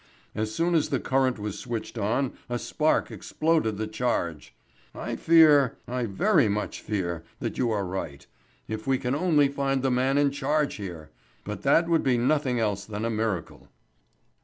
As 0.33 0.51
soon 0.51 0.73
as 0.73 0.89
the 0.89 0.99
current 0.99 1.37
was 1.37 1.59
switched 1.59 1.95
on 1.95 2.33
a 2.49 2.57
spark 2.57 3.11
exploded 3.11 3.77
the 3.77 3.85
charge. 3.85 4.55
I 4.95 5.15
fear, 5.15 5.77
I 5.87 6.07
very 6.07 6.49
much 6.49 6.81
fear, 6.81 7.23
that 7.39 7.59
you 7.59 7.69
are 7.69 7.85
right. 7.85 8.25
If 8.67 8.87
we 8.87 8.97
can 8.97 9.13
only 9.13 9.47
find 9.47 9.83
the 9.83 9.91
man 9.91 10.17
in 10.17 10.31
charge 10.31 10.77
here! 10.77 11.11
But 11.43 11.61
that 11.61 11.87
would 11.87 12.01
be 12.01 12.17
nothing 12.17 12.59
else 12.59 12.83
than 12.83 13.05
a 13.05 13.11
miracle." 13.11 13.67